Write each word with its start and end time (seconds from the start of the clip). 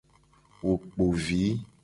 Wo 0.63 0.73
kpo 0.81 1.05
vi. 1.23 1.41